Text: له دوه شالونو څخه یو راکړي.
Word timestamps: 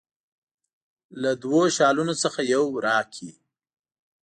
له 1.21 1.31
دوه 1.43 1.61
شالونو 1.77 2.13
څخه 2.23 2.39
یو 2.53 2.65
راکړي. 2.87 3.31